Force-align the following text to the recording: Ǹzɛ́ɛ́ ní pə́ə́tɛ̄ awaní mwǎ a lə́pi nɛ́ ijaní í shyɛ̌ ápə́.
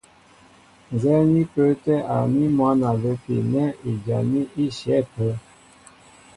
Ǹzɛ́ɛ́ 0.93 1.27
ní 1.31 1.41
pə́ə́tɛ̄ 1.53 1.97
awaní 2.13 2.45
mwǎ 2.57 2.67
a 2.89 2.91
lə́pi 3.01 3.33
nɛ́ 3.51 3.67
ijaní 3.91 4.39
í 4.63 4.65
shyɛ̌ 4.77 4.97
ápə́. 5.03 5.31